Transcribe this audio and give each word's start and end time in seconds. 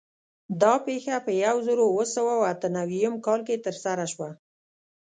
دا 0.61 0.73
پېښه 0.87 1.15
په 1.25 1.31
یو 1.45 1.55
زرو 1.67 1.83
اوه 1.91 2.05
سوه 2.15 2.33
اته 2.51 2.67
نوي 2.77 3.01
م 3.13 3.15
کال 3.25 3.39
کې 3.47 3.63
ترسره 3.65 4.05
شوه. 4.13 4.29